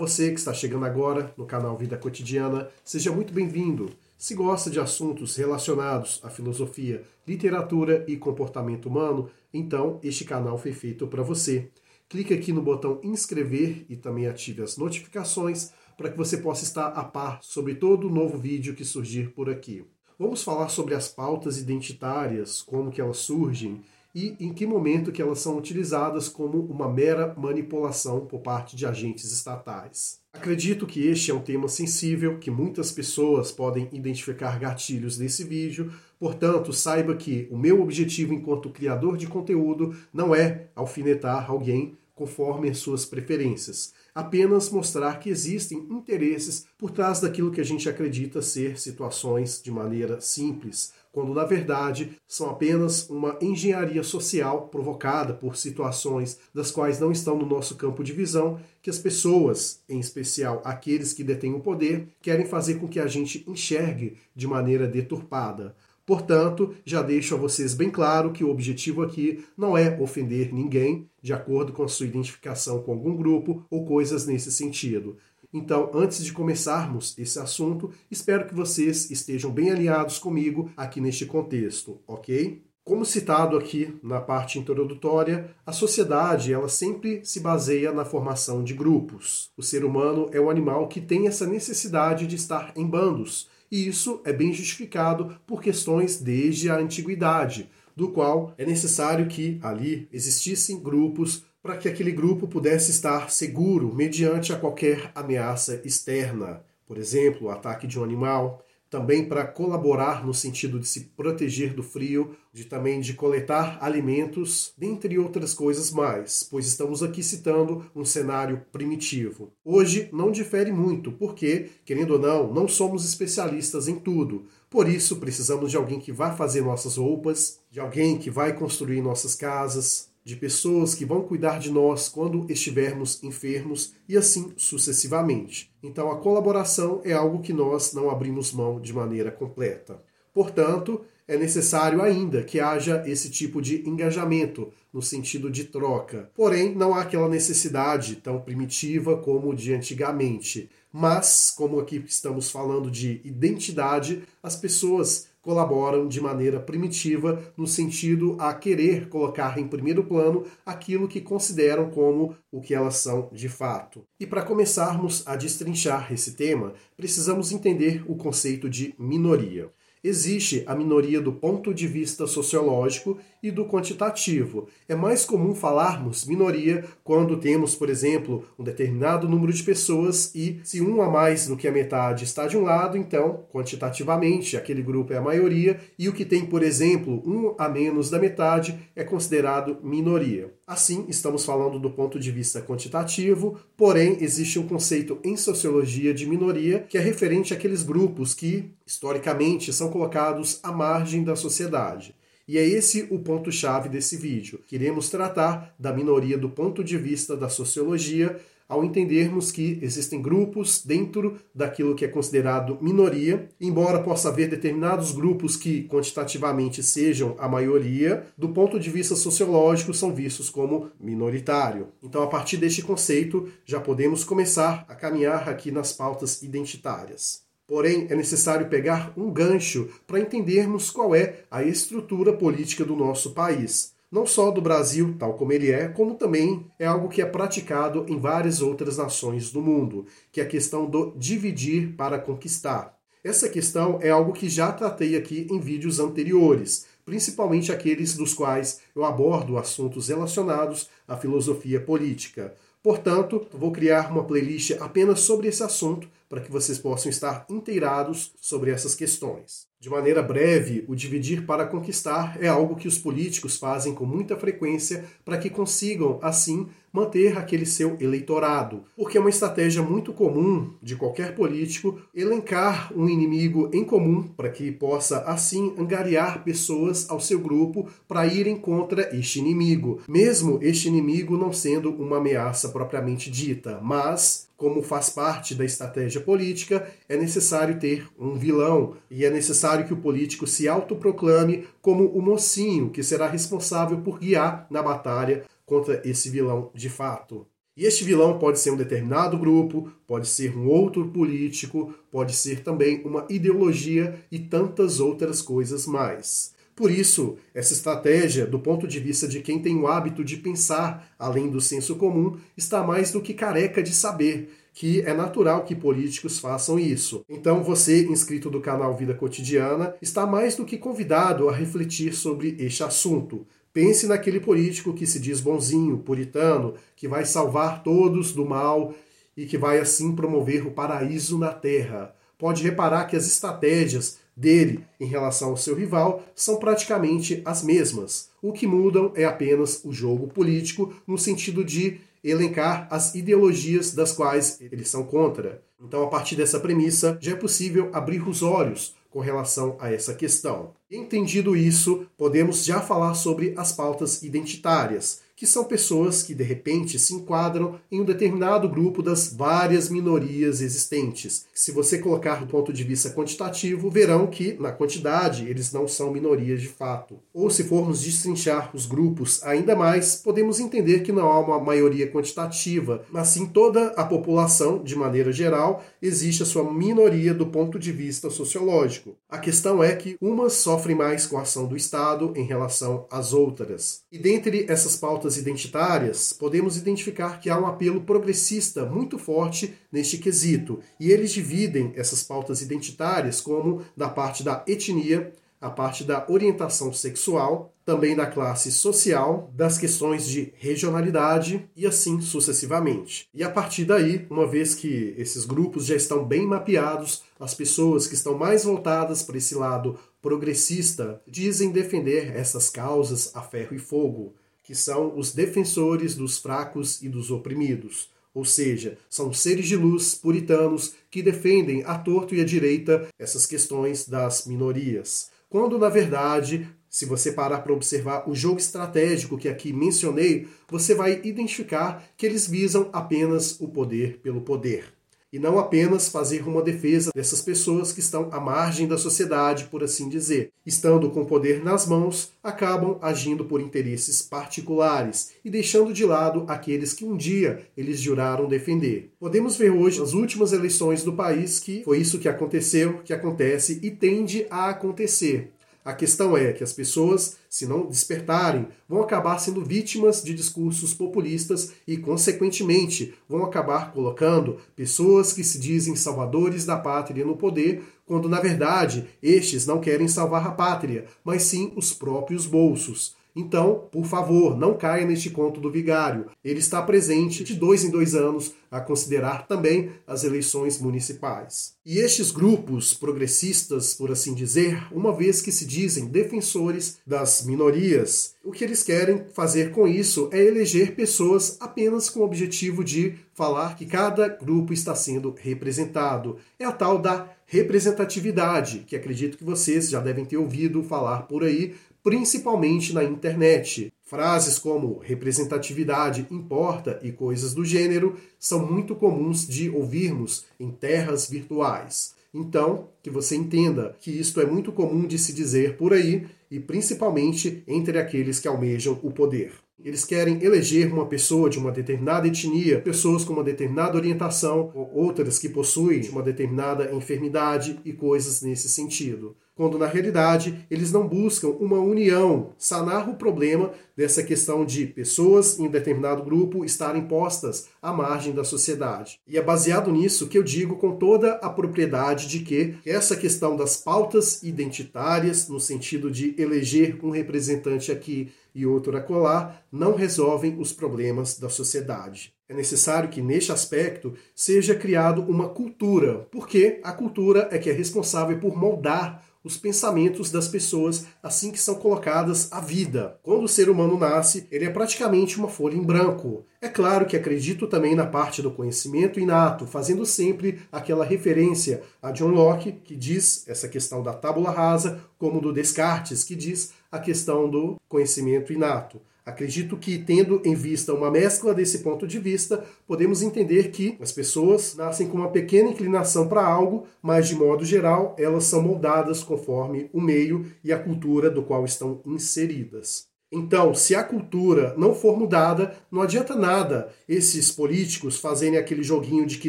Você 0.02 0.32
que 0.32 0.38
está 0.40 0.52
chegando 0.52 0.84
agora 0.84 1.32
no 1.36 1.46
canal 1.46 1.78
Vida 1.78 1.96
Cotidiana, 1.96 2.68
seja 2.84 3.12
muito 3.12 3.32
bem-vindo. 3.32 3.88
Se 4.18 4.34
gosta 4.34 4.68
de 4.68 4.80
assuntos 4.80 5.36
relacionados 5.36 6.18
à 6.24 6.28
filosofia, 6.28 7.04
literatura 7.24 8.04
e 8.08 8.16
comportamento 8.16 8.86
humano, 8.86 9.30
então 9.54 10.00
este 10.02 10.24
canal 10.24 10.58
foi 10.58 10.72
feito 10.72 11.06
para 11.06 11.22
você 11.22 11.70
clique 12.08 12.34
aqui 12.34 12.52
no 12.52 12.60
botão 12.60 12.98
inscrever 13.04 13.86
e 13.88 13.94
também 13.94 14.26
ative 14.26 14.60
as 14.62 14.76
notificações 14.76 15.70
para 15.96 16.10
que 16.10 16.18
você 16.18 16.36
possa 16.36 16.64
estar 16.64 16.88
a 16.88 17.04
par 17.04 17.38
sobre 17.40 17.76
todo 17.76 18.10
novo 18.10 18.36
vídeo 18.36 18.74
que 18.74 18.84
surgir 18.84 19.30
por 19.30 19.48
aqui. 19.48 19.84
Vamos 20.18 20.42
falar 20.42 20.68
sobre 20.68 20.96
as 20.96 21.08
pautas 21.08 21.58
identitárias, 21.58 22.60
como 22.60 22.90
que 22.90 23.00
elas 23.00 23.18
surgem 23.18 23.82
e 24.14 24.36
em 24.38 24.52
que 24.52 24.66
momento 24.66 25.10
que 25.10 25.22
elas 25.22 25.38
são 25.38 25.56
utilizadas 25.56 26.28
como 26.28 26.58
uma 26.58 26.88
mera 26.88 27.34
manipulação 27.36 28.26
por 28.26 28.40
parte 28.40 28.76
de 28.76 28.86
agentes 28.86 29.32
estatais. 29.32 30.20
Acredito 30.32 30.86
que 30.86 31.06
este 31.06 31.30
é 31.30 31.34
um 31.34 31.40
tema 31.40 31.68
sensível, 31.68 32.38
que 32.38 32.50
muitas 32.50 32.90
pessoas 32.90 33.52
podem 33.52 33.88
identificar 33.92 34.58
gatilhos 34.58 35.18
nesse 35.18 35.44
vídeo, 35.44 35.92
portanto, 36.18 36.72
saiba 36.72 37.14
que 37.14 37.48
o 37.50 37.58
meu 37.58 37.82
objetivo 37.82 38.32
enquanto 38.32 38.70
criador 38.70 39.16
de 39.16 39.26
conteúdo 39.26 39.94
não 40.12 40.34
é 40.34 40.68
alfinetar 40.74 41.50
alguém, 41.50 41.96
conforme 42.14 42.70
as 42.70 42.78
suas 42.78 43.04
preferências. 43.04 43.92
Apenas 44.14 44.70
mostrar 44.70 45.18
que 45.18 45.30
existem 45.30 45.78
interesses 45.90 46.66
por 46.78 46.90
trás 46.90 47.20
daquilo 47.20 47.50
que 47.50 47.60
a 47.60 47.64
gente 47.64 47.88
acredita 47.88 48.42
ser 48.42 48.78
situações 48.78 49.60
de 49.62 49.70
maneira 49.70 50.20
simples, 50.20 50.92
quando 51.12 51.34
na 51.34 51.44
verdade 51.44 52.16
são 52.26 52.48
apenas 52.48 53.08
uma 53.08 53.38
engenharia 53.40 54.02
social 54.02 54.68
provocada 54.68 55.34
por 55.34 55.56
situações 55.56 56.38
das 56.54 56.70
quais 56.70 56.98
não 56.98 57.12
estão 57.12 57.38
no 57.38 57.46
nosso 57.46 57.76
campo 57.76 58.02
de 58.02 58.12
visão, 58.12 58.58
que 58.80 58.90
as 58.90 58.98
pessoas, 58.98 59.82
em 59.88 60.00
especial 60.00 60.62
aqueles 60.64 61.12
que 61.12 61.22
detêm 61.22 61.52
o 61.52 61.60
poder, 61.60 62.08
querem 62.22 62.46
fazer 62.46 62.76
com 62.76 62.88
que 62.88 62.98
a 62.98 63.06
gente 63.06 63.44
enxergue 63.46 64.16
de 64.34 64.48
maneira 64.48 64.88
deturpada. 64.88 65.76
Portanto, 66.04 66.74
já 66.84 67.00
deixo 67.00 67.34
a 67.34 67.38
vocês 67.38 67.74
bem 67.74 67.88
claro 67.88 68.32
que 68.32 68.42
o 68.42 68.50
objetivo 68.50 69.02
aqui 69.02 69.44
não 69.56 69.78
é 69.78 69.96
ofender 70.00 70.52
ninguém, 70.52 71.08
de 71.22 71.32
acordo 71.32 71.72
com 71.72 71.84
a 71.84 71.88
sua 71.88 72.06
identificação 72.06 72.82
com 72.82 72.92
algum 72.92 73.14
grupo 73.14 73.64
ou 73.70 73.86
coisas 73.86 74.26
nesse 74.26 74.50
sentido. 74.50 75.16
Então, 75.52 75.90
antes 75.94 76.24
de 76.24 76.32
começarmos 76.32 77.16
esse 77.18 77.38
assunto, 77.38 77.90
espero 78.10 78.46
que 78.46 78.54
vocês 78.54 79.10
estejam 79.10 79.50
bem 79.50 79.70
alinhados 79.70 80.18
comigo 80.18 80.70
aqui 80.76 81.00
neste 81.00 81.26
contexto, 81.26 82.00
ok? 82.06 82.62
Como 82.84 83.04
citado 83.04 83.56
aqui 83.56 83.96
na 84.02 84.20
parte 84.20 84.58
introdutória, 84.58 85.54
a 85.64 85.72
sociedade 85.72 86.52
ela 86.52 86.68
sempre 86.68 87.24
se 87.24 87.38
baseia 87.38 87.92
na 87.92 88.04
formação 88.04 88.64
de 88.64 88.74
grupos. 88.74 89.52
O 89.56 89.62
ser 89.62 89.84
humano 89.84 90.28
é 90.32 90.40
um 90.40 90.50
animal 90.50 90.88
que 90.88 91.00
tem 91.00 91.28
essa 91.28 91.46
necessidade 91.46 92.26
de 92.26 92.34
estar 92.34 92.72
em 92.74 92.84
bandos, 92.84 93.48
e 93.70 93.86
isso 93.86 94.20
é 94.24 94.32
bem 94.32 94.52
justificado 94.52 95.36
por 95.46 95.62
questões 95.62 96.20
desde 96.20 96.70
a 96.70 96.76
antiguidade, 96.76 97.70
do 97.94 98.08
qual 98.08 98.52
é 98.58 98.66
necessário 98.66 99.28
que 99.28 99.60
ali 99.62 100.08
existissem 100.12 100.82
grupos 100.82 101.44
para 101.62 101.76
que 101.76 101.88
aquele 101.88 102.10
grupo 102.10 102.48
pudesse 102.48 102.90
estar 102.90 103.30
seguro 103.30 103.94
mediante 103.94 104.52
a 104.52 104.58
qualquer 104.58 105.12
ameaça 105.14 105.80
externa, 105.84 106.64
por 106.84 106.98
exemplo, 106.98 107.46
o 107.46 107.50
ataque 107.50 107.86
de 107.86 107.98
um 108.00 108.04
animal, 108.04 108.64
também 108.92 109.24
para 109.24 109.46
colaborar 109.46 110.26
no 110.26 110.34
sentido 110.34 110.78
de 110.78 110.86
se 110.86 111.00
proteger 111.16 111.72
do 111.72 111.82
frio, 111.82 112.36
de 112.52 112.66
também 112.66 113.00
de 113.00 113.14
coletar 113.14 113.78
alimentos, 113.80 114.74
dentre 114.76 115.18
outras 115.18 115.54
coisas 115.54 115.90
mais, 115.90 116.42
pois 116.42 116.66
estamos 116.66 117.02
aqui 117.02 117.22
citando 117.22 117.86
um 117.96 118.04
cenário 118.04 118.66
primitivo. 118.70 119.50
Hoje 119.64 120.10
não 120.12 120.30
difere 120.30 120.70
muito, 120.70 121.10
porque, 121.10 121.70
querendo 121.86 122.10
ou 122.10 122.18
não, 122.18 122.52
não 122.52 122.68
somos 122.68 123.06
especialistas 123.06 123.88
em 123.88 123.98
tudo. 123.98 124.44
Por 124.68 124.86
isso, 124.86 125.16
precisamos 125.16 125.70
de 125.70 125.78
alguém 125.78 125.98
que 125.98 126.12
vai 126.12 126.36
fazer 126.36 126.60
nossas 126.60 126.98
roupas, 126.98 127.60
de 127.70 127.80
alguém 127.80 128.18
que 128.18 128.30
vai 128.30 128.52
construir 128.52 129.00
nossas 129.00 129.34
casas, 129.34 130.11
de 130.24 130.36
pessoas 130.36 130.94
que 130.94 131.04
vão 131.04 131.22
cuidar 131.22 131.58
de 131.58 131.70
nós 131.70 132.08
quando 132.08 132.46
estivermos 132.50 133.22
enfermos 133.22 133.94
e 134.08 134.16
assim 134.16 134.52
sucessivamente. 134.56 135.72
Então 135.82 136.10
a 136.10 136.18
colaboração 136.18 137.00
é 137.04 137.12
algo 137.12 137.40
que 137.40 137.52
nós 137.52 137.92
não 137.92 138.10
abrimos 138.10 138.52
mão 138.52 138.80
de 138.80 138.92
maneira 138.92 139.30
completa. 139.30 140.02
Portanto, 140.32 141.04
é 141.26 141.36
necessário 141.36 142.02
ainda 142.02 142.42
que 142.42 142.58
haja 142.58 143.02
esse 143.06 143.30
tipo 143.30 143.62
de 143.62 143.88
engajamento 143.88 144.72
no 144.92 145.00
sentido 145.00 145.50
de 145.50 145.64
troca. 145.64 146.30
Porém, 146.34 146.74
não 146.74 146.94
há 146.94 147.02
aquela 147.02 147.28
necessidade 147.28 148.16
tão 148.16 148.40
primitiva 148.40 149.16
como 149.16 149.54
de 149.54 149.72
antigamente. 149.72 150.68
Mas, 150.92 151.50
como 151.56 151.80
aqui 151.80 152.04
estamos 152.06 152.50
falando 152.50 152.90
de 152.90 153.20
identidade, 153.24 154.24
as 154.42 154.56
pessoas 154.56 155.28
colaboram 155.42 156.06
de 156.06 156.20
maneira 156.20 156.60
primitiva 156.60 157.42
no 157.56 157.66
sentido 157.66 158.36
a 158.38 158.54
querer 158.54 159.08
colocar 159.08 159.58
em 159.58 159.66
primeiro 159.66 160.04
plano 160.04 160.44
aquilo 160.64 161.08
que 161.08 161.20
consideram 161.20 161.90
como 161.90 162.34
o 162.50 162.60
que 162.60 162.74
elas 162.74 162.96
são 162.96 163.28
de 163.32 163.48
fato. 163.48 164.06
E 164.18 164.26
para 164.26 164.44
começarmos 164.44 165.26
a 165.26 165.34
destrinchar 165.34 166.12
esse 166.12 166.32
tema, 166.36 166.72
precisamos 166.96 167.52
entender 167.52 168.04
o 168.06 168.14
conceito 168.14 168.70
de 168.70 168.94
minoria. 168.98 169.68
Existe 170.04 170.64
a 170.66 170.74
minoria 170.74 171.20
do 171.20 171.32
ponto 171.32 171.72
de 171.72 171.86
vista 171.86 172.26
sociológico 172.26 173.18
e 173.40 173.52
do 173.52 173.64
quantitativo. 173.66 174.66
É 174.88 174.96
mais 174.96 175.24
comum 175.24 175.54
falarmos 175.54 176.26
minoria 176.26 176.84
quando 177.04 177.36
temos, 177.36 177.76
por 177.76 177.88
exemplo, 177.88 178.44
um 178.58 178.64
determinado 178.64 179.28
número 179.28 179.52
de 179.52 179.62
pessoas 179.62 180.34
e 180.34 180.60
se 180.64 180.80
um 180.80 181.00
a 181.00 181.08
mais 181.08 181.46
do 181.46 181.56
que 181.56 181.68
a 181.68 181.72
metade 181.72 182.24
está 182.24 182.48
de 182.48 182.56
um 182.56 182.62
lado, 182.62 182.98
então, 182.98 183.44
quantitativamente, 183.52 184.56
aquele 184.56 184.82
grupo 184.82 185.12
é 185.12 185.18
a 185.18 185.22
maioria 185.22 185.78
e 185.96 186.08
o 186.08 186.12
que 186.12 186.24
tem, 186.24 186.44
por 186.44 186.64
exemplo, 186.64 187.22
um 187.24 187.54
a 187.56 187.68
menos 187.68 188.10
da 188.10 188.18
metade 188.18 188.76
é 188.96 189.04
considerado 189.04 189.78
minoria. 189.84 190.52
Assim, 190.72 191.04
estamos 191.06 191.44
falando 191.44 191.78
do 191.78 191.90
ponto 191.90 192.18
de 192.18 192.30
vista 192.30 192.62
quantitativo, 192.62 193.60
porém, 193.76 194.16
existe 194.22 194.58
um 194.58 194.66
conceito 194.66 195.18
em 195.22 195.36
sociologia 195.36 196.14
de 196.14 196.26
minoria 196.26 196.86
que 196.88 196.96
é 196.96 197.00
referente 197.02 197.52
àqueles 197.52 197.82
grupos 197.82 198.32
que, 198.32 198.70
historicamente, 198.86 199.70
são 199.70 199.90
colocados 199.90 200.60
à 200.62 200.72
margem 200.72 201.22
da 201.22 201.36
sociedade. 201.36 202.14
E 202.48 202.56
é 202.56 202.66
esse 202.66 203.06
o 203.10 203.18
ponto-chave 203.18 203.90
desse 203.90 204.16
vídeo. 204.16 204.60
Queremos 204.66 205.10
tratar 205.10 205.74
da 205.78 205.92
minoria 205.92 206.38
do 206.38 206.48
ponto 206.48 206.82
de 206.82 206.96
vista 206.96 207.36
da 207.36 207.50
sociologia, 207.50 208.40
ao 208.72 208.82
entendermos 208.82 209.52
que 209.52 209.78
existem 209.82 210.22
grupos 210.22 210.82
dentro 210.82 211.36
daquilo 211.54 211.94
que 211.94 212.06
é 212.06 212.08
considerado 212.08 212.78
minoria, 212.80 213.50
embora 213.60 214.02
possa 214.02 214.30
haver 214.30 214.48
determinados 214.48 215.12
grupos 215.12 215.56
que 215.56 215.86
quantitativamente 215.88 216.82
sejam 216.82 217.36
a 217.38 217.46
maioria, 217.46 218.24
do 218.34 218.48
ponto 218.48 218.80
de 218.80 218.88
vista 218.88 219.14
sociológico 219.14 219.92
são 219.92 220.14
vistos 220.14 220.48
como 220.48 220.88
minoritário. 220.98 221.88
Então, 222.02 222.22
a 222.22 222.26
partir 222.26 222.56
deste 222.56 222.80
conceito, 222.80 223.46
já 223.66 223.78
podemos 223.78 224.24
começar 224.24 224.86
a 224.88 224.94
caminhar 224.94 225.50
aqui 225.50 225.70
nas 225.70 225.92
pautas 225.92 226.42
identitárias. 226.42 227.42
Porém, 227.66 228.06
é 228.08 228.16
necessário 228.16 228.70
pegar 228.70 229.12
um 229.18 229.30
gancho 229.30 229.90
para 230.06 230.18
entendermos 230.18 230.90
qual 230.90 231.14
é 231.14 231.40
a 231.50 231.62
estrutura 231.62 232.32
política 232.32 232.86
do 232.86 232.96
nosso 232.96 233.32
país. 233.32 233.91
Não 234.12 234.26
só 234.26 234.50
do 234.50 234.60
Brasil, 234.60 235.16
tal 235.18 235.32
como 235.34 235.54
ele 235.54 235.70
é, 235.70 235.88
como 235.88 236.16
também 236.16 236.70
é 236.78 236.84
algo 236.84 237.08
que 237.08 237.22
é 237.22 237.24
praticado 237.24 238.04
em 238.06 238.20
várias 238.20 238.60
outras 238.60 238.98
nações 238.98 239.50
do 239.50 239.62
mundo, 239.62 240.04
que 240.30 240.38
é 240.38 240.44
a 240.44 240.48
questão 240.48 240.84
do 240.84 241.14
dividir 241.16 241.96
para 241.96 242.18
conquistar. 242.18 242.94
Essa 243.24 243.48
questão 243.48 243.98
é 244.02 244.10
algo 244.10 244.34
que 244.34 244.50
já 244.50 244.70
tratei 244.70 245.16
aqui 245.16 245.46
em 245.50 245.58
vídeos 245.58 245.98
anteriores, 245.98 246.86
principalmente 247.06 247.72
aqueles 247.72 248.14
dos 248.14 248.34
quais 248.34 248.80
eu 248.94 249.02
abordo 249.04 249.56
assuntos 249.56 250.08
relacionados 250.08 250.90
à 251.08 251.16
filosofia 251.16 251.80
política. 251.80 252.54
Portanto, 252.82 253.46
vou 253.52 253.70
criar 253.70 254.10
uma 254.10 254.24
playlist 254.24 254.72
apenas 254.80 255.20
sobre 255.20 255.46
esse 255.46 255.62
assunto 255.62 256.08
para 256.28 256.40
que 256.40 256.50
vocês 256.50 256.78
possam 256.78 257.10
estar 257.10 257.46
inteirados 257.48 258.32
sobre 258.40 258.70
essas 258.70 258.94
questões. 258.94 259.68
De 259.78 259.88
maneira 259.88 260.22
breve, 260.22 260.84
o 260.88 260.96
dividir 260.96 261.46
para 261.46 261.66
conquistar 261.66 262.42
é 262.42 262.48
algo 262.48 262.74
que 262.74 262.88
os 262.88 262.98
políticos 262.98 263.56
fazem 263.56 263.94
com 263.94 264.04
muita 264.04 264.36
frequência 264.36 265.04
para 265.24 265.38
que 265.38 265.50
consigam, 265.50 266.18
assim, 266.22 266.68
manter 266.92 267.38
aquele 267.38 267.64
seu 267.64 267.96
eleitorado. 268.00 268.84
Porque 268.96 269.16
é 269.16 269.20
uma 269.20 269.30
estratégia 269.30 269.82
muito 269.82 270.12
comum 270.12 270.70
de 270.82 270.94
qualquer 270.96 271.34
político 271.34 271.98
elencar 272.14 272.92
um 272.94 273.08
inimigo 273.08 273.70
em 273.72 273.84
comum 273.84 274.24
para 274.36 274.50
que 274.50 274.70
possa, 274.70 275.20
assim, 275.20 275.74
angariar 275.78 276.44
pessoas 276.44 277.08
ao 277.08 277.20
seu 277.20 277.38
grupo 277.38 277.88
para 278.06 278.26
irem 278.26 278.56
contra 278.56 279.16
este 279.16 279.38
inimigo, 279.38 280.00
mesmo 280.06 280.58
este 280.62 280.88
inimigo 280.88 281.36
não 281.36 281.52
sendo 281.52 281.90
uma 281.90 282.18
ameaça 282.18 282.68
propriamente 282.68 283.30
dita, 283.30 283.80
mas 283.82 284.50
como 284.62 284.80
faz 284.80 285.10
parte 285.10 285.56
da 285.56 285.64
estratégia 285.64 286.20
política, 286.20 286.86
é 287.08 287.16
necessário 287.16 287.80
ter 287.80 288.06
um 288.16 288.34
vilão 288.34 288.94
e 289.10 289.24
é 289.24 289.30
necessário 289.30 289.84
que 289.84 289.92
o 289.92 289.96
político 289.96 290.46
se 290.46 290.68
autoproclame 290.68 291.66
como 291.80 292.06
o 292.06 292.22
mocinho 292.22 292.88
que 292.88 293.02
será 293.02 293.26
responsável 293.26 293.98
por 294.02 294.20
guiar 294.20 294.68
na 294.70 294.80
batalha 294.80 295.42
contra 295.64 296.02
esse 296.04 296.28
vilão 296.30 296.70
de 296.74 296.88
fato. 296.88 297.46
E 297.76 297.86
este 297.86 298.04
vilão 298.04 298.38
pode 298.38 298.58
ser 298.58 298.70
um 298.70 298.76
determinado 298.76 299.38
grupo, 299.38 299.90
pode 300.06 300.28
ser 300.28 300.56
um 300.56 300.68
outro 300.68 301.08
político, 301.08 301.94
pode 302.10 302.34
ser 302.34 302.62
também 302.62 303.02
uma 303.02 303.26
ideologia 303.30 304.22
e 304.30 304.38
tantas 304.38 305.00
outras 305.00 305.40
coisas 305.40 305.86
mais. 305.86 306.52
Por 306.74 306.90
isso, 306.90 307.36
essa 307.54 307.72
estratégia, 307.72 308.46
do 308.46 308.58
ponto 308.58 308.86
de 308.86 308.98
vista 308.98 309.28
de 309.28 309.40
quem 309.40 309.60
tem 309.60 309.76
o 309.76 309.86
hábito 309.86 310.24
de 310.24 310.36
pensar 310.36 311.14
além 311.18 311.50
do 311.50 311.60
senso 311.60 311.96
comum, 311.96 312.38
está 312.56 312.82
mais 312.82 313.10
do 313.10 313.20
que 313.20 313.34
careca 313.34 313.82
de 313.82 313.94
saber 313.94 314.50
que 314.74 315.02
é 315.02 315.12
natural 315.12 315.64
que 315.64 315.74
políticos 315.74 316.38
façam 316.38 316.78
isso. 316.78 317.24
Então, 317.28 317.62
você, 317.62 318.06
inscrito 318.06 318.48
do 318.50 318.60
canal 318.60 318.96
Vida 318.96 319.12
Cotidiana, 319.12 319.94
está 320.00 320.26
mais 320.26 320.56
do 320.56 320.64
que 320.64 320.78
convidado 320.78 321.48
a 321.48 321.52
refletir 321.52 322.14
sobre 322.14 322.56
este 322.58 322.82
assunto. 322.82 323.46
Pense 323.72 324.06
naquele 324.06 324.38
político 324.38 324.92
que 324.92 325.06
se 325.06 325.18
diz 325.18 325.40
bonzinho, 325.40 325.98
puritano, 325.98 326.74
que 326.94 327.08
vai 327.08 327.24
salvar 327.24 327.82
todos 327.82 328.32
do 328.32 328.44
mal 328.44 328.94
e 329.36 329.46
que 329.46 329.56
vai 329.56 329.78
assim 329.78 330.14
promover 330.14 330.66
o 330.66 330.72
paraíso 330.72 331.38
na 331.38 331.52
terra. 331.52 332.14
Pode 332.38 332.62
reparar 332.62 333.06
que 333.06 333.16
as 333.16 333.26
estratégias 333.26 334.18
dele 334.36 334.84
em 335.00 335.06
relação 335.06 335.50
ao 335.50 335.56
seu 335.56 335.74
rival 335.74 336.22
são 336.34 336.56
praticamente 336.56 337.40
as 337.44 337.62
mesmas. 337.62 338.30
O 338.42 338.52
que 338.52 338.66
mudam 338.66 339.12
é 339.14 339.24
apenas 339.24 339.82
o 339.84 339.92
jogo 339.92 340.28
político, 340.28 340.92
no 341.06 341.16
sentido 341.16 341.64
de 341.64 342.00
elencar 342.22 342.86
as 342.90 343.14
ideologias 343.14 343.94
das 343.94 344.12
quais 344.12 344.60
eles 344.60 344.88
são 344.88 345.04
contra. 345.04 345.62
Então, 345.80 346.02
a 346.02 346.08
partir 346.08 346.36
dessa 346.36 346.60
premissa, 346.60 347.18
já 347.20 347.32
é 347.32 347.36
possível 347.36 347.90
abrir 347.92 348.26
os 348.26 348.42
olhos 348.42 348.94
com 349.10 349.20
relação 349.20 349.76
a 349.80 349.92
essa 349.92 350.14
questão. 350.14 350.72
Entendido 350.94 351.56
isso, 351.56 352.04
podemos 352.18 352.66
já 352.66 352.78
falar 352.78 353.14
sobre 353.14 353.54
as 353.56 353.72
pautas 353.72 354.22
identitárias, 354.22 355.22
que 355.34 355.46
são 355.46 355.64
pessoas 355.64 356.22
que 356.22 356.34
de 356.34 356.44
repente 356.44 356.98
se 356.98 357.14
enquadram 357.14 357.80
em 357.90 358.02
um 358.02 358.04
determinado 358.04 358.68
grupo 358.68 359.02
das 359.02 359.32
várias 359.32 359.88
minorias 359.88 360.60
existentes. 360.60 361.46
Se 361.54 361.72
você 361.72 361.98
colocar 361.98 362.40
do 362.40 362.46
ponto 362.46 362.74
de 362.74 362.84
vista 362.84 363.10
quantitativo, 363.10 363.90
verão 363.90 364.26
que 364.26 364.52
na 364.60 364.70
quantidade 364.70 365.48
eles 365.48 365.72
não 365.72 365.88
são 365.88 366.12
minorias 366.12 366.60
de 366.60 366.68
fato. 366.68 367.18
Ou 367.32 367.48
se 367.48 367.64
formos 367.64 368.02
destrinchar 368.02 368.70
os 368.72 368.84
grupos 368.84 369.42
ainda 369.42 369.74
mais, 369.74 370.14
podemos 370.14 370.60
entender 370.60 371.00
que 371.00 371.10
não 371.10 371.26
há 371.26 371.40
uma 371.40 371.58
maioria 371.58 372.06
quantitativa, 372.06 373.02
mas 373.10 373.28
sim 373.28 373.46
toda 373.46 373.88
a 373.96 374.04
população, 374.04 374.80
de 374.80 374.94
maneira 374.94 375.32
geral, 375.32 375.82
existe 376.02 376.42
a 376.42 376.46
sua 376.46 376.70
minoria 376.70 377.32
do 377.32 377.46
ponto 377.46 377.78
de 377.78 377.92
vista 377.92 378.28
sociológico. 378.28 379.16
A 379.28 379.38
questão 379.38 379.82
é 379.82 379.94
que 379.94 380.16
umas 380.20 380.54
sofrem 380.54 380.96
mais 380.96 381.24
com 381.24 381.38
a 381.38 381.42
ação 381.42 381.66
do 381.66 381.76
Estado 381.76 382.32
em 382.34 382.44
relação 382.44 383.06
às 383.08 383.32
outras. 383.32 384.02
E 384.10 384.18
dentre 384.18 384.66
essas 384.68 384.96
pautas 384.96 385.36
identitárias, 385.36 386.32
podemos 386.32 386.76
identificar 386.76 387.40
que 387.40 387.48
há 387.48 387.58
um 387.58 387.66
apelo 387.66 388.02
progressista 388.02 388.84
muito 388.84 389.18
forte 389.18 389.74
neste 389.92 390.18
quesito, 390.18 390.80
e 390.98 391.12
eles 391.12 391.32
dividem 391.32 391.92
essas 391.94 392.22
pautas 392.22 392.60
identitárias 392.60 393.40
como 393.40 393.82
da 393.96 394.08
parte 394.08 394.42
da 394.42 394.64
etnia, 394.66 395.32
a 395.62 395.70
parte 395.70 396.04
da 396.04 396.26
orientação 396.28 396.92
sexual, 396.92 397.72
também 397.84 398.14
da 398.14 398.26
classe 398.26 398.70
social, 398.70 399.50
das 399.54 399.78
questões 399.78 400.28
de 400.28 400.52
regionalidade 400.56 401.66
e 401.74 401.86
assim 401.86 402.20
sucessivamente. 402.20 403.28
E 403.32 403.42
a 403.42 403.48
partir 403.48 403.84
daí, 403.84 404.26
uma 404.28 404.46
vez 404.46 404.74
que 404.74 405.14
esses 405.16 405.46
grupos 405.46 405.86
já 405.86 405.94
estão 405.96 406.24
bem 406.24 406.46
mapeados, 406.46 407.22
as 407.40 407.54
pessoas 407.54 408.06
que 408.06 408.14
estão 408.14 408.36
mais 408.36 408.64
voltadas 408.64 409.22
para 409.22 409.38
esse 409.38 409.54
lado 409.54 409.98
progressista 410.20 411.22
dizem 411.26 411.70
defender 411.70 412.36
essas 412.36 412.68
causas 412.68 413.34
a 413.34 413.40
ferro 413.40 413.74
e 413.74 413.78
fogo 413.78 414.34
que 414.62 414.74
são 414.74 415.18
os 415.18 415.32
defensores 415.32 416.14
dos 416.14 416.38
fracos 416.38 417.02
e 417.02 417.08
dos 417.08 417.30
oprimidos. 417.30 418.08
Ou 418.34 418.44
seja, 418.44 418.96
são 419.10 419.32
seres 419.32 419.68
de 419.68 419.76
luz 419.76 420.14
puritanos 420.14 420.94
que 421.10 421.22
defendem 421.22 421.82
a 421.84 421.98
torto 421.98 422.34
e 422.34 422.40
a 422.40 422.44
direita 422.44 423.06
essas 423.18 423.44
questões 423.44 424.08
das 424.08 424.46
minorias. 424.46 425.30
Quando, 425.52 425.78
na 425.78 425.90
verdade, 425.90 426.66
se 426.88 427.04
você 427.04 427.30
parar 427.30 427.58
para 427.58 427.74
observar 427.74 428.26
o 428.26 428.34
jogo 428.34 428.58
estratégico 428.58 429.36
que 429.36 429.50
aqui 429.50 429.70
mencionei, 429.70 430.48
você 430.66 430.94
vai 430.94 431.20
identificar 431.22 432.02
que 432.16 432.24
eles 432.24 432.48
visam 432.48 432.88
apenas 432.90 433.60
o 433.60 433.68
poder 433.68 434.18
pelo 434.22 434.40
poder 434.40 434.94
e 435.32 435.38
não 435.38 435.58
apenas 435.58 436.08
fazer 436.08 436.46
uma 436.46 436.60
defesa 436.60 437.10
dessas 437.14 437.40
pessoas 437.40 437.90
que 437.90 438.00
estão 438.00 438.28
à 438.30 438.38
margem 438.38 438.86
da 438.86 438.98
sociedade, 438.98 439.64
por 439.70 439.82
assim 439.82 440.08
dizer. 440.08 440.50
Estando 440.66 441.10
com 441.10 441.22
o 441.22 441.26
poder 441.26 441.64
nas 441.64 441.86
mãos, 441.86 442.32
acabam 442.42 442.98
agindo 443.00 443.44
por 443.44 443.60
interesses 443.60 444.20
particulares 444.20 445.32
e 445.44 445.50
deixando 445.50 445.92
de 445.92 446.04
lado 446.04 446.44
aqueles 446.46 446.92
que 446.92 447.04
um 447.04 447.16
dia 447.16 447.62
eles 447.76 448.00
juraram 448.00 448.46
defender. 448.46 449.10
Podemos 449.18 449.56
ver 449.56 449.70
hoje 449.70 450.00
nas 450.00 450.12
últimas 450.12 450.52
eleições 450.52 451.02
do 451.02 451.14
país 451.14 451.58
que 451.58 451.82
foi 451.84 451.98
isso 451.98 452.18
que 452.18 452.28
aconteceu, 452.28 453.00
que 453.04 453.12
acontece 453.12 453.80
e 453.82 453.90
tende 453.90 454.46
a 454.50 454.68
acontecer. 454.68 455.50
A 455.84 455.92
questão 455.92 456.36
é 456.36 456.52
que 456.52 456.62
as 456.62 456.72
pessoas, 456.72 457.38
se 457.50 457.66
não 457.66 457.86
despertarem, 457.86 458.68
vão 458.88 459.02
acabar 459.02 459.38
sendo 459.38 459.64
vítimas 459.64 460.22
de 460.22 460.32
discursos 460.32 460.94
populistas 460.94 461.72
e, 461.88 461.96
consequentemente, 461.96 463.14
vão 463.28 463.44
acabar 463.44 463.92
colocando 463.92 464.58
pessoas 464.76 465.32
que 465.32 465.42
se 465.42 465.58
dizem 465.58 465.96
salvadores 465.96 466.64
da 466.64 466.76
pátria 466.76 467.24
no 467.24 467.36
poder, 467.36 467.82
quando 468.06 468.28
na 468.28 468.40
verdade 468.40 469.08
estes 469.20 469.66
não 469.66 469.80
querem 469.80 470.06
salvar 470.06 470.46
a 470.46 470.52
pátria, 470.52 471.06
mas 471.24 471.42
sim 471.42 471.72
os 471.74 471.92
próprios 471.92 472.46
bolsos. 472.46 473.16
Então, 473.34 473.88
por 473.90 474.04
favor, 474.04 474.56
não 474.56 474.74
caia 474.74 475.06
neste 475.06 475.30
conto 475.30 475.60
do 475.60 475.70
vigário. 475.70 476.26
Ele 476.44 476.58
está 476.58 476.82
presente 476.82 477.42
de 477.42 477.54
dois 477.54 477.82
em 477.82 477.90
dois 477.90 478.14
anos, 478.14 478.52
a 478.70 478.80
considerar 478.80 479.46
também 479.46 479.90
as 480.06 480.24
eleições 480.24 480.78
municipais. 480.78 481.74
E 481.84 481.98
estes 481.98 482.30
grupos 482.30 482.94
progressistas, 482.94 483.94
por 483.94 484.10
assim 484.10 484.34
dizer, 484.34 484.86
uma 484.92 485.14
vez 485.14 485.42
que 485.42 485.52
se 485.52 485.66
dizem 485.66 486.06
defensores 486.06 486.98
das 487.06 487.44
minorias, 487.44 488.34
o 488.44 488.52
que 488.52 488.64
eles 488.64 488.82
querem 488.82 489.24
fazer 489.32 489.72
com 489.72 489.86
isso 489.86 490.28
é 490.32 490.42
eleger 490.42 490.94
pessoas 490.94 491.56
apenas 491.60 492.08
com 492.08 492.20
o 492.20 492.24
objetivo 492.24 492.82
de 492.84 493.14
falar 493.34 493.76
que 493.76 493.86
cada 493.86 494.28
grupo 494.28 494.72
está 494.72 494.94
sendo 494.94 495.34
representado. 495.38 496.36
É 496.58 496.64
a 496.64 496.72
tal 496.72 496.98
da 496.98 497.28
representatividade, 497.46 498.84
que 498.86 498.96
acredito 498.96 499.36
que 499.36 499.44
vocês 499.44 499.90
já 499.90 500.00
devem 500.00 500.24
ter 500.24 500.38
ouvido 500.38 500.82
falar 500.82 501.24
por 501.24 501.44
aí, 501.44 501.74
principalmente 502.02 502.92
na 502.92 503.04
internet. 503.04 503.92
Frases 504.02 504.58
como 504.58 504.98
representatividade 504.98 506.26
importa 506.30 507.00
e 507.02 507.12
coisas 507.12 507.54
do 507.54 507.64
gênero 507.64 508.16
são 508.38 508.66
muito 508.66 508.94
comuns 508.94 509.46
de 509.46 509.70
ouvirmos 509.70 510.44
em 510.58 510.70
terras 510.70 511.28
virtuais. 511.28 512.14
Então, 512.34 512.88
que 513.02 513.10
você 513.10 513.36
entenda 513.36 513.94
que 514.00 514.10
isto 514.10 514.40
é 514.40 514.46
muito 514.46 514.72
comum 514.72 515.06
de 515.06 515.18
se 515.18 515.32
dizer 515.32 515.76
por 515.76 515.92
aí 515.92 516.26
e 516.50 516.58
principalmente 516.58 517.62
entre 517.66 517.98
aqueles 517.98 518.40
que 518.40 518.48
almejam 518.48 518.98
o 519.02 519.10
poder. 519.10 519.52
Eles 519.84 520.04
querem 520.04 520.42
eleger 520.42 520.92
uma 520.92 521.06
pessoa 521.06 521.50
de 521.50 521.58
uma 521.58 521.72
determinada 521.72 522.28
etnia, 522.28 522.80
pessoas 522.80 523.24
com 523.24 523.32
uma 523.32 523.42
determinada 523.42 523.96
orientação, 523.96 524.70
ou 524.74 524.90
outras 524.94 525.38
que 525.38 525.48
possuem 525.48 526.08
uma 526.08 526.22
determinada 526.22 526.94
enfermidade 526.94 527.80
e 527.84 527.92
coisas 527.92 528.42
nesse 528.42 528.68
sentido. 528.68 529.34
Quando 529.54 529.78
na 529.78 529.86
realidade 529.86 530.66
eles 530.70 530.92
não 530.92 531.06
buscam 531.06 531.48
uma 531.48 531.78
união, 531.78 532.50
sanar 532.56 533.08
o 533.08 533.16
problema 533.16 533.70
dessa 533.96 534.22
questão 534.22 534.64
de 534.64 534.86
pessoas 534.86 535.58
em 535.58 535.68
determinado 535.68 536.22
grupo 536.22 536.64
estarem 536.64 537.06
postas 537.06 537.68
à 537.80 537.92
margem 537.92 538.32
da 538.32 538.44
sociedade. 538.44 539.20
E 539.26 539.36
é 539.36 539.42
baseado 539.42 539.92
nisso 539.92 540.28
que 540.28 540.38
eu 540.38 540.42
digo 540.42 540.76
com 540.76 540.96
toda 540.96 541.34
a 541.34 541.50
propriedade 541.50 542.26
de 542.26 542.40
que 542.40 542.76
essa 542.86 543.16
questão 543.16 543.56
das 543.56 543.76
pautas 543.76 544.42
identitárias, 544.42 545.48
no 545.48 545.60
sentido 545.60 546.10
de 546.10 546.34
eleger 546.38 546.98
um 547.02 547.10
representante 547.10 547.92
aqui 547.92 548.32
e 548.54 548.66
outro 548.66 548.96
acolá, 548.96 549.62
não 549.70 549.94
resolvem 549.94 550.58
os 550.58 550.72
problemas 550.72 551.38
da 551.38 551.48
sociedade. 551.48 552.34
É 552.48 552.54
necessário 552.54 553.08
que, 553.08 553.22
neste 553.22 553.50
aspecto, 553.50 554.12
seja 554.34 554.74
criado 554.74 555.22
uma 555.22 555.48
cultura, 555.48 556.26
porque 556.30 556.80
a 556.82 556.92
cultura 556.92 557.48
é 557.50 557.58
que 557.58 557.70
é 557.70 557.72
responsável 557.72 558.38
por 558.38 558.54
moldar 558.54 559.24
os 559.44 559.56
pensamentos 559.56 560.30
das 560.30 560.48
pessoas 560.48 561.06
assim 561.22 561.50
que 561.50 561.58
são 561.58 561.74
colocadas 561.74 562.52
à 562.52 562.60
vida. 562.60 563.18
Quando 563.22 563.44
o 563.44 563.48
ser 563.48 563.68
humano 563.68 563.98
nasce, 563.98 564.46
ele 564.50 564.64
é 564.64 564.70
praticamente 564.70 565.38
uma 565.38 565.48
folha 565.48 565.76
em 565.76 565.82
branco. 565.82 566.44
É 566.60 566.68
claro 566.68 567.06
que 567.06 567.16
acredito 567.16 567.66
também 567.66 567.94
na 567.94 568.06
parte 568.06 568.40
do 568.40 568.50
conhecimento 568.50 569.18
inato, 569.18 569.66
fazendo 569.66 570.06
sempre 570.06 570.60
aquela 570.70 571.04
referência 571.04 571.82
a 572.00 572.12
John 572.12 572.28
Locke, 572.28 572.72
que 572.72 572.94
diz 572.94 573.46
essa 573.48 573.68
questão 573.68 574.02
da 574.02 574.12
tábula 574.12 574.50
rasa, 574.50 575.00
como 575.18 575.40
do 575.40 575.52
Descartes, 575.52 576.22
que 576.22 576.36
diz 576.36 576.72
a 576.90 576.98
questão 576.98 577.48
do 577.48 577.76
conhecimento 577.88 578.52
inato. 578.52 579.00
Acredito 579.24 579.76
que, 579.76 579.98
tendo 579.98 580.42
em 580.44 580.54
vista 580.54 580.92
uma 580.92 581.10
mescla 581.10 581.54
desse 581.54 581.78
ponto 581.78 582.06
de 582.08 582.18
vista, 582.18 582.64
podemos 582.86 583.22
entender 583.22 583.70
que 583.70 583.96
as 584.00 584.10
pessoas 584.10 584.74
nascem 584.74 585.06
com 585.06 585.18
uma 585.18 585.30
pequena 585.30 585.70
inclinação 585.70 586.26
para 586.26 586.44
algo, 586.44 586.86
mas 587.00 587.28
de 587.28 587.36
modo 587.36 587.64
geral 587.64 588.16
elas 588.18 588.44
são 588.44 588.60
moldadas 588.60 589.22
conforme 589.22 589.88
o 589.92 590.00
meio 590.00 590.46
e 590.64 590.72
a 590.72 590.78
cultura 590.78 591.30
do 591.30 591.42
qual 591.42 591.64
estão 591.64 592.00
inseridas. 592.04 593.06
Então, 593.30 593.74
se 593.74 593.94
a 593.94 594.04
cultura 594.04 594.74
não 594.76 594.94
for 594.94 595.16
mudada, 595.16 595.74
não 595.90 596.02
adianta 596.02 596.34
nada 596.34 596.90
esses 597.08 597.50
políticos 597.50 598.18
fazerem 598.18 598.58
aquele 598.58 598.82
joguinho 598.82 599.24
de 599.24 599.38
que 599.38 599.48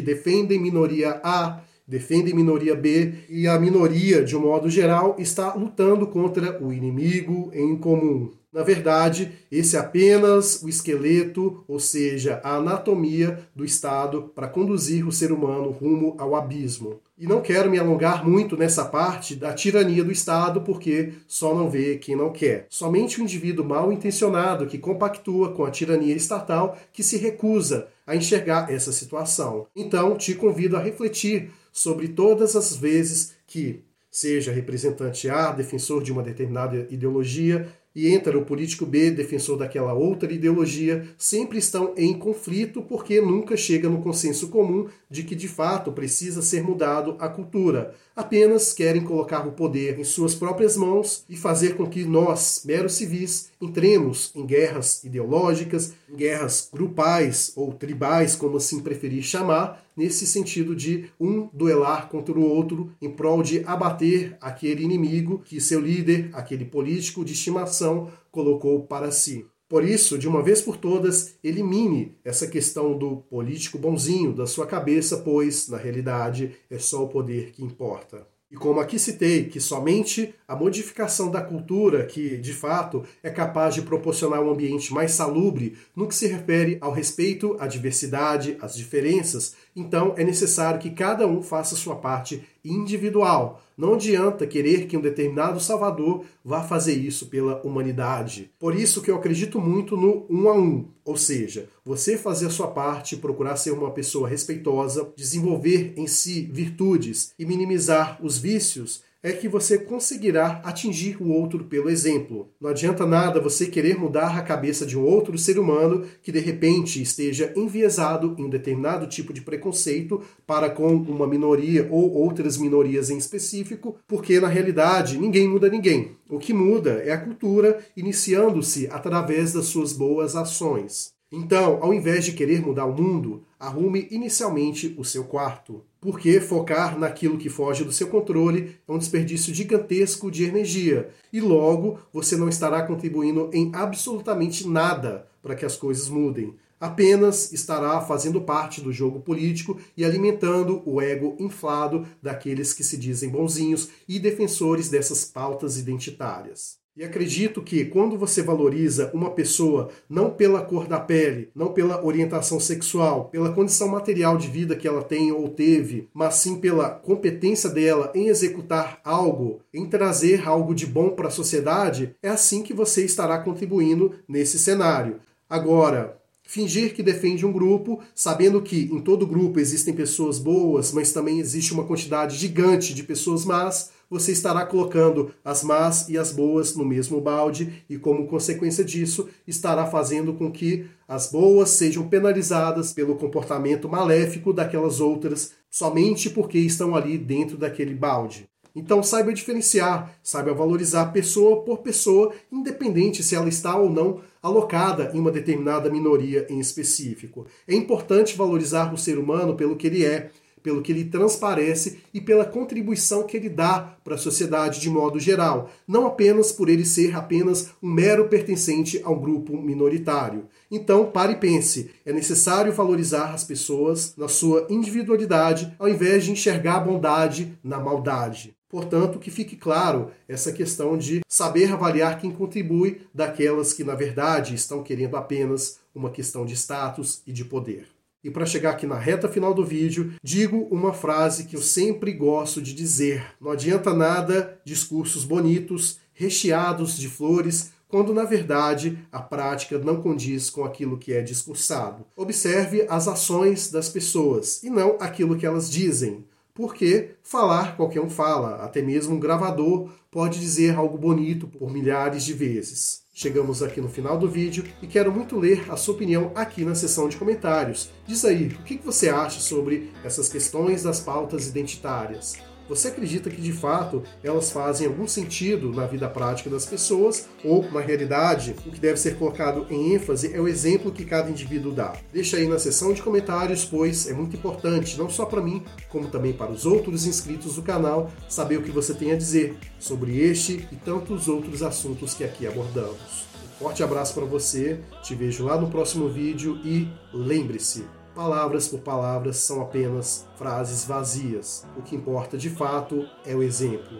defendem 0.00 0.58
minoria 0.58 1.20
A, 1.22 1.60
defendem 1.86 2.34
minoria 2.34 2.74
B 2.74 3.14
e 3.28 3.46
a 3.46 3.58
minoria, 3.58 4.24
de 4.24 4.36
um 4.36 4.40
modo 4.40 4.68
geral, 4.70 5.16
está 5.18 5.54
lutando 5.54 6.06
contra 6.06 6.62
o 6.62 6.72
inimigo 6.72 7.50
em 7.52 7.76
comum. 7.76 8.30
Na 8.54 8.62
verdade, 8.62 9.32
esse 9.50 9.74
é 9.74 9.80
apenas 9.80 10.62
o 10.62 10.68
esqueleto, 10.68 11.64
ou 11.66 11.80
seja, 11.80 12.40
a 12.44 12.54
anatomia 12.54 13.40
do 13.52 13.64
Estado 13.64 14.30
para 14.32 14.46
conduzir 14.46 15.08
o 15.08 15.10
ser 15.10 15.32
humano 15.32 15.70
rumo 15.70 16.14
ao 16.18 16.36
abismo. 16.36 17.00
E 17.18 17.26
não 17.26 17.40
quero 17.40 17.68
me 17.68 17.80
alongar 17.80 18.24
muito 18.24 18.56
nessa 18.56 18.84
parte 18.84 19.34
da 19.34 19.52
tirania 19.52 20.04
do 20.04 20.12
Estado, 20.12 20.60
porque 20.60 21.14
só 21.26 21.52
não 21.52 21.68
vê 21.68 21.96
quem 21.96 22.14
não 22.14 22.30
quer. 22.30 22.66
Somente 22.70 23.20
o 23.20 23.24
indivíduo 23.24 23.64
mal 23.64 23.92
intencionado 23.92 24.66
que 24.66 24.78
compactua 24.78 25.52
com 25.52 25.64
a 25.64 25.70
tirania 25.72 26.14
estatal 26.14 26.78
que 26.92 27.02
se 27.02 27.16
recusa 27.16 27.88
a 28.06 28.14
enxergar 28.14 28.70
essa 28.70 28.92
situação. 28.92 29.66
Então, 29.74 30.16
te 30.16 30.32
convido 30.32 30.76
a 30.76 30.80
refletir 30.80 31.50
sobre 31.74 32.06
todas 32.06 32.54
as 32.54 32.76
vezes 32.76 33.34
que 33.48 33.82
seja 34.08 34.52
representante 34.52 35.28
A, 35.28 35.50
defensor 35.50 36.04
de 36.04 36.12
uma 36.12 36.22
determinada 36.22 36.86
ideologia, 36.88 37.68
e 37.94 38.08
entra 38.08 38.36
o 38.36 38.44
político 38.44 38.84
B, 38.84 39.10
defensor 39.10 39.56
daquela 39.56 39.92
outra 39.92 40.32
ideologia, 40.32 41.06
sempre 41.16 41.58
estão 41.58 41.94
em 41.96 42.12
conflito 42.18 42.82
porque 42.82 43.20
nunca 43.20 43.56
chega 43.56 43.88
no 43.88 44.02
consenso 44.02 44.48
comum 44.48 44.88
de 45.08 45.22
que 45.22 45.34
de 45.34 45.46
fato 45.46 45.92
precisa 45.92 46.42
ser 46.42 46.62
mudado 46.62 47.16
a 47.20 47.28
cultura. 47.28 47.94
Apenas 48.16 48.72
querem 48.72 49.02
colocar 49.02 49.46
o 49.46 49.52
poder 49.52 49.98
em 49.98 50.04
suas 50.04 50.34
próprias 50.34 50.76
mãos 50.76 51.24
e 51.28 51.36
fazer 51.36 51.76
com 51.76 51.86
que 51.86 52.04
nós, 52.04 52.62
meros 52.64 52.94
civis, 52.94 53.50
entremos 53.60 54.30
em 54.34 54.46
guerras 54.46 55.02
ideológicas, 55.04 55.92
em 56.08 56.16
guerras 56.16 56.68
grupais 56.72 57.52
ou 57.56 57.72
tribais, 57.72 58.36
como 58.36 58.56
assim 58.56 58.80
preferir 58.80 59.22
chamar, 59.22 59.84
nesse 59.96 60.26
sentido 60.26 60.74
de 60.74 61.06
um 61.20 61.48
duelar 61.52 62.08
contra 62.08 62.38
o 62.38 62.48
outro 62.48 62.92
em 63.00 63.10
prol 63.10 63.42
de 63.42 63.62
abater 63.64 64.36
aquele 64.40 64.82
inimigo 64.82 65.42
que 65.44 65.60
seu 65.60 65.80
líder, 65.80 66.30
aquele 66.32 66.64
político 66.64 67.24
de 67.24 67.32
estimação, 67.32 67.83
colocou 68.30 68.84
para 68.86 69.10
si. 69.10 69.46
Por 69.68 69.84
isso, 69.84 70.18
de 70.18 70.28
uma 70.28 70.42
vez 70.42 70.60
por 70.60 70.76
todas, 70.76 71.36
elimine 71.42 72.16
essa 72.24 72.46
questão 72.46 72.96
do 72.96 73.16
político 73.16 73.78
bonzinho 73.78 74.32
da 74.32 74.46
sua 74.46 74.66
cabeça, 74.66 75.18
pois, 75.18 75.68
na 75.68 75.78
realidade, 75.78 76.52
é 76.70 76.78
só 76.78 77.02
o 77.04 77.08
poder 77.08 77.50
que 77.50 77.64
importa. 77.64 78.26
E 78.54 78.56
como 78.56 78.78
aqui 78.78 79.00
citei, 79.00 79.46
que 79.46 79.58
somente 79.58 80.32
a 80.46 80.54
modificação 80.54 81.28
da 81.28 81.42
cultura, 81.42 82.06
que 82.06 82.36
de 82.36 82.52
fato 82.52 83.02
é 83.20 83.28
capaz 83.28 83.74
de 83.74 83.82
proporcionar 83.82 84.40
um 84.40 84.50
ambiente 84.52 84.92
mais 84.92 85.10
salubre 85.10 85.76
no 85.96 86.06
que 86.06 86.14
se 86.14 86.28
refere 86.28 86.78
ao 86.80 86.92
respeito 86.92 87.56
à 87.58 87.66
diversidade, 87.66 88.56
às 88.60 88.76
diferenças, 88.76 89.56
então 89.74 90.14
é 90.16 90.24
necessário 90.24 90.80
que 90.80 90.90
cada 90.90 91.26
um 91.26 91.42
faça 91.42 91.76
sua 91.76 91.96
parte 91.96 92.42
individual. 92.64 93.60
Não 93.76 93.94
adianta 93.94 94.46
querer 94.46 94.86
que 94.86 94.96
um 94.96 95.00
determinado 95.00 95.58
salvador 95.58 96.24
vá 96.44 96.62
fazer 96.62 96.94
isso 96.94 97.26
pela 97.26 97.60
humanidade. 97.62 98.52
Por 98.58 98.74
isso 98.74 99.02
que 99.02 99.10
eu 99.10 99.16
acredito 99.16 99.60
muito 99.60 99.96
no 99.96 100.26
um 100.30 100.48
a 100.48 100.54
um, 100.54 100.88
ou 101.04 101.16
seja, 101.16 101.68
você 101.84 102.16
fazer 102.16 102.46
a 102.46 102.50
sua 102.50 102.68
parte, 102.68 103.16
procurar 103.16 103.56
ser 103.56 103.72
uma 103.72 103.90
pessoa 103.90 104.28
respeitosa, 104.28 105.12
desenvolver 105.16 105.92
em 105.96 106.06
si 106.06 106.48
virtudes 106.52 107.32
e 107.38 107.44
minimizar 107.44 108.18
os 108.22 108.38
vícios 108.38 109.02
é 109.24 109.32
que 109.32 109.48
você 109.48 109.78
conseguirá 109.78 110.60
atingir 110.62 111.16
o 111.18 111.30
outro 111.30 111.64
pelo 111.64 111.88
exemplo. 111.88 112.50
Não 112.60 112.68
adianta 112.68 113.06
nada 113.06 113.40
você 113.40 113.64
querer 113.64 113.98
mudar 113.98 114.36
a 114.36 114.42
cabeça 114.42 114.84
de 114.84 114.98
um 114.98 115.02
outro 115.02 115.38
ser 115.38 115.58
humano 115.58 116.04
que 116.22 116.30
de 116.30 116.40
repente 116.40 117.00
esteja 117.00 117.50
enviesado 117.56 118.34
em 118.36 118.44
um 118.44 118.50
determinado 118.50 119.06
tipo 119.06 119.32
de 119.32 119.40
preconceito 119.40 120.20
para 120.46 120.68
com 120.68 120.94
uma 120.94 121.26
minoria 121.26 121.88
ou 121.90 122.12
outras 122.12 122.58
minorias 122.58 123.08
em 123.08 123.16
específico, 123.16 123.96
porque 124.06 124.38
na 124.38 124.48
realidade 124.48 125.18
ninguém 125.18 125.48
muda 125.48 125.70
ninguém. 125.70 126.18
O 126.28 126.38
que 126.38 126.52
muda 126.52 127.02
é 127.02 127.12
a 127.12 127.18
cultura 127.18 127.78
iniciando-se 127.96 128.88
através 128.92 129.54
das 129.54 129.64
suas 129.64 129.94
boas 129.94 130.36
ações. 130.36 131.14
Então, 131.32 131.78
ao 131.80 131.94
invés 131.94 132.26
de 132.26 132.32
querer 132.32 132.60
mudar 132.60 132.84
o 132.84 132.94
mundo, 132.94 133.42
arrume 133.58 134.06
inicialmente 134.10 134.94
o 134.98 135.04
seu 135.04 135.24
quarto 135.24 135.82
porque 136.04 136.38
focar 136.38 136.98
naquilo 136.98 137.38
que 137.38 137.48
foge 137.48 137.82
do 137.82 137.90
seu 137.90 138.08
controle 138.08 138.76
é 138.86 138.92
um 138.92 138.98
desperdício 138.98 139.54
gigantesco 139.54 140.30
de 140.30 140.44
energia 140.44 141.08
e 141.32 141.40
logo 141.40 141.98
você 142.12 142.36
não 142.36 142.46
estará 142.46 142.82
contribuindo 142.82 143.48
em 143.54 143.70
absolutamente 143.74 144.68
nada 144.68 145.26
para 145.42 145.54
que 145.54 145.64
as 145.64 145.76
coisas 145.76 146.10
mudem. 146.10 146.54
Apenas 146.78 147.54
estará 147.54 148.02
fazendo 148.02 148.42
parte 148.42 148.82
do 148.82 148.92
jogo 148.92 149.20
político 149.20 149.78
e 149.96 150.04
alimentando 150.04 150.82
o 150.84 151.00
ego 151.00 151.36
inflado 151.40 152.06
daqueles 152.22 152.74
que 152.74 152.84
se 152.84 152.98
dizem 152.98 153.30
bonzinhos 153.30 153.88
e 154.06 154.18
defensores 154.18 154.90
dessas 154.90 155.24
pautas 155.24 155.78
identitárias. 155.78 156.83
E 156.96 157.02
acredito 157.02 157.60
que 157.60 157.84
quando 157.86 158.16
você 158.16 158.40
valoriza 158.40 159.10
uma 159.12 159.30
pessoa 159.30 159.90
não 160.08 160.30
pela 160.30 160.62
cor 160.62 160.86
da 160.86 161.00
pele, 161.00 161.50
não 161.52 161.72
pela 161.72 162.04
orientação 162.04 162.60
sexual, 162.60 163.24
pela 163.30 163.52
condição 163.52 163.88
material 163.88 164.38
de 164.38 164.46
vida 164.46 164.76
que 164.76 164.86
ela 164.86 165.02
tem 165.02 165.32
ou 165.32 165.48
teve, 165.48 166.08
mas 166.14 166.36
sim 166.36 166.60
pela 166.60 166.88
competência 166.90 167.68
dela 167.68 168.12
em 168.14 168.28
executar 168.28 169.00
algo, 169.02 169.60
em 169.72 169.86
trazer 169.86 170.46
algo 170.46 170.72
de 170.72 170.86
bom 170.86 171.10
para 171.10 171.26
a 171.26 171.32
sociedade, 171.32 172.14
é 172.22 172.28
assim 172.28 172.62
que 172.62 172.72
você 172.72 173.04
estará 173.04 173.38
contribuindo 173.38 174.14
nesse 174.28 174.56
cenário. 174.56 175.16
Agora, 175.50 176.16
Fingir 176.46 176.94
que 176.94 177.02
defende 177.02 177.46
um 177.46 177.52
grupo, 177.52 178.00
sabendo 178.14 178.60
que 178.60 178.82
em 178.92 179.00
todo 179.00 179.26
grupo 179.26 179.58
existem 179.58 179.94
pessoas 179.94 180.38
boas, 180.38 180.92
mas 180.92 181.10
também 181.10 181.40
existe 181.40 181.72
uma 181.72 181.84
quantidade 181.84 182.36
gigante 182.36 182.92
de 182.92 183.02
pessoas 183.02 183.46
más, 183.46 183.90
você 184.14 184.30
estará 184.30 184.64
colocando 184.64 185.34
as 185.44 185.64
más 185.64 186.08
e 186.08 186.16
as 186.16 186.30
boas 186.30 186.76
no 186.76 186.84
mesmo 186.84 187.20
balde 187.20 187.84
e, 187.90 187.98
como 187.98 188.28
consequência 188.28 188.84
disso, 188.84 189.28
estará 189.44 189.86
fazendo 189.86 190.34
com 190.34 190.52
que 190.52 190.86
as 191.08 191.32
boas 191.32 191.70
sejam 191.70 192.08
penalizadas 192.08 192.92
pelo 192.92 193.16
comportamento 193.16 193.88
maléfico 193.88 194.52
daquelas 194.52 195.00
outras 195.00 195.52
somente 195.68 196.30
porque 196.30 196.58
estão 196.58 196.94
ali 196.94 197.18
dentro 197.18 197.58
daquele 197.58 197.92
balde. 197.92 198.48
Então 198.72 199.02
saiba 199.02 199.32
diferenciar, 199.32 200.16
saiba 200.22 200.54
valorizar 200.54 201.06
pessoa 201.06 201.62
por 201.62 201.78
pessoa, 201.78 202.32
independente 202.50 203.22
se 203.22 203.34
ela 203.34 203.48
está 203.48 203.76
ou 203.76 203.90
não 203.90 204.20
alocada 204.40 205.10
em 205.12 205.18
uma 205.18 205.30
determinada 205.30 205.90
minoria 205.90 206.46
em 206.48 206.60
específico. 206.60 207.46
É 207.66 207.74
importante 207.74 208.36
valorizar 208.36 208.92
o 208.94 208.98
ser 208.98 209.18
humano 209.18 209.56
pelo 209.56 209.76
que 209.76 209.88
ele 209.88 210.04
é, 210.04 210.30
pelo 210.64 210.80
que 210.80 210.90
ele 210.90 211.04
transparece 211.04 211.98
e 212.14 212.22
pela 212.22 212.46
contribuição 212.46 213.24
que 213.24 213.36
ele 213.36 213.50
dá 213.50 213.96
para 214.02 214.14
a 214.14 214.18
sociedade 214.18 214.80
de 214.80 214.88
modo 214.88 215.20
geral, 215.20 215.70
não 215.86 216.06
apenas 216.06 216.50
por 216.50 216.70
ele 216.70 216.86
ser 216.86 217.14
apenas 217.14 217.70
um 217.82 217.90
mero 217.90 218.28
pertencente 218.28 218.98
a 219.04 219.10
um 219.10 219.20
grupo 219.20 219.58
minoritário. 219.58 220.46
Então, 220.70 221.10
pare 221.10 221.34
e 221.34 221.36
pense: 221.36 221.90
é 222.06 222.12
necessário 222.14 222.72
valorizar 222.72 223.34
as 223.34 223.44
pessoas 223.44 224.14
na 224.16 224.26
sua 224.26 224.66
individualidade 224.70 225.74
ao 225.78 225.86
invés 225.86 226.24
de 226.24 226.32
enxergar 226.32 226.76
a 226.76 226.80
bondade 226.80 227.58
na 227.62 227.78
maldade. 227.78 228.56
Portanto, 228.66 229.18
que 229.18 229.30
fique 229.30 229.54
claro 229.54 230.10
essa 230.26 230.50
questão 230.50 230.96
de 230.96 231.20
saber 231.28 231.70
avaliar 231.70 232.18
quem 232.18 232.32
contribui 232.32 233.02
daquelas 233.12 233.72
que, 233.74 233.84
na 233.84 233.94
verdade, 233.94 234.54
estão 234.54 234.82
querendo 234.82 235.16
apenas 235.16 235.78
uma 235.94 236.10
questão 236.10 236.44
de 236.44 236.54
status 236.54 237.22
e 237.26 237.32
de 237.32 237.44
poder. 237.44 237.93
E 238.24 238.30
para 238.30 238.46
chegar 238.46 238.70
aqui 238.70 238.86
na 238.86 238.98
reta 238.98 239.28
final 239.28 239.52
do 239.52 239.62
vídeo, 239.62 240.14
digo 240.22 240.66
uma 240.70 240.94
frase 240.94 241.44
que 241.44 241.54
eu 241.54 241.60
sempre 241.60 242.10
gosto 242.10 242.62
de 242.62 242.72
dizer: 242.72 243.22
não 243.38 243.50
adianta 243.50 243.92
nada 243.92 244.58
discursos 244.64 245.24
bonitos, 245.24 245.98
recheados 246.14 246.96
de 246.96 247.06
flores, 247.06 247.72
quando 247.86 248.14
na 248.14 248.24
verdade 248.24 248.98
a 249.12 249.20
prática 249.20 249.78
não 249.78 250.00
condiz 250.00 250.48
com 250.48 250.64
aquilo 250.64 250.96
que 250.96 251.12
é 251.12 251.20
discursado. 251.20 252.06
Observe 252.16 252.86
as 252.88 253.06
ações 253.06 253.70
das 253.70 253.90
pessoas 253.90 254.62
e 254.62 254.70
não 254.70 254.96
aquilo 254.98 255.36
que 255.36 255.44
elas 255.44 255.70
dizem. 255.70 256.24
Porque 256.54 257.16
falar 257.20 257.76
qualquer 257.76 258.00
um 258.00 258.08
fala, 258.08 258.64
até 258.64 258.80
mesmo 258.80 259.16
um 259.16 259.18
gravador 259.18 259.90
pode 260.08 260.38
dizer 260.38 260.76
algo 260.76 260.96
bonito 260.96 261.48
por 261.48 261.68
milhares 261.68 262.24
de 262.24 262.32
vezes. 262.32 263.02
Chegamos 263.12 263.60
aqui 263.60 263.80
no 263.80 263.88
final 263.88 264.16
do 264.16 264.30
vídeo 264.30 264.64
e 264.80 264.86
quero 264.86 265.12
muito 265.12 265.36
ler 265.36 265.68
a 265.68 265.76
sua 265.76 265.94
opinião 265.94 266.30
aqui 266.32 266.64
na 266.64 266.76
seção 266.76 267.08
de 267.08 267.16
comentários. 267.16 267.90
Diz 268.06 268.24
aí, 268.24 268.46
o 268.46 268.62
que 268.62 268.78
você 268.78 269.08
acha 269.08 269.40
sobre 269.40 269.90
essas 270.04 270.28
questões 270.28 270.84
das 270.84 271.00
pautas 271.00 271.48
identitárias? 271.48 272.36
Você 272.68 272.88
acredita 272.88 273.28
que 273.28 273.40
de 273.40 273.52
fato 273.52 274.02
elas 274.22 274.50
fazem 274.50 274.86
algum 274.86 275.06
sentido 275.06 275.70
na 275.70 275.86
vida 275.86 276.08
prática 276.08 276.48
das 276.48 276.64
pessoas 276.64 277.26
ou, 277.44 277.70
na 277.70 277.80
realidade, 277.80 278.54
o 278.66 278.70
que 278.70 278.80
deve 278.80 278.98
ser 278.98 279.16
colocado 279.16 279.66
em 279.70 279.94
ênfase 279.94 280.32
é 280.32 280.40
o 280.40 280.48
exemplo 280.48 280.90
que 280.90 281.04
cada 281.04 281.30
indivíduo 281.30 281.72
dá? 281.72 281.94
Deixa 282.12 282.36
aí 282.36 282.48
na 282.48 282.58
seção 282.58 282.92
de 282.92 283.02
comentários, 283.02 283.64
pois 283.64 284.08
é 284.08 284.14
muito 284.14 284.36
importante, 284.36 284.98
não 284.98 285.10
só 285.10 285.26
para 285.26 285.42
mim, 285.42 285.62
como 285.88 286.08
também 286.08 286.32
para 286.32 286.50
os 286.50 286.64
outros 286.64 287.06
inscritos 287.06 287.56
do 287.56 287.62
canal, 287.62 288.10
saber 288.28 288.58
o 288.58 288.62
que 288.62 288.70
você 288.70 288.94
tem 288.94 289.12
a 289.12 289.16
dizer 289.16 289.56
sobre 289.78 290.18
este 290.18 290.66
e 290.72 290.76
tantos 290.76 291.28
outros 291.28 291.62
assuntos 291.62 292.14
que 292.14 292.24
aqui 292.24 292.46
abordamos. 292.46 293.26
Um 293.44 293.58
forte 293.58 293.82
abraço 293.82 294.14
para 294.14 294.24
você, 294.24 294.80
te 295.02 295.14
vejo 295.14 295.44
lá 295.44 295.60
no 295.60 295.70
próximo 295.70 296.08
vídeo 296.08 296.58
e 296.64 296.88
lembre-se, 297.12 297.84
Palavras 298.14 298.68
por 298.68 298.80
palavras 298.80 299.38
são 299.38 299.60
apenas 299.60 300.28
frases 300.36 300.84
vazias. 300.84 301.66
O 301.76 301.82
que 301.82 301.96
importa 301.96 302.38
de 302.38 302.48
fato 302.48 303.08
é 303.26 303.34
o 303.34 303.42
exemplo. 303.42 303.98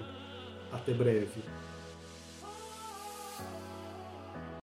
Até 0.71 0.95
breve. 0.95 1.43